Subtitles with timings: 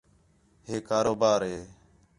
[0.67, 1.57] ہِے کاروبار ہِے